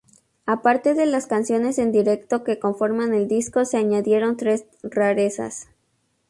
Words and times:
Aparte 0.47 0.95
de 0.95 1.05
las 1.05 1.27
canciones 1.27 1.77
en 1.77 1.91
directo 1.91 2.43
que 2.43 2.57
conforman 2.57 3.13
el 3.13 3.27
disco, 3.27 3.65
se 3.65 3.77
añadieron 3.77 4.35
tres 4.35 4.65
rarezas. 4.81 5.69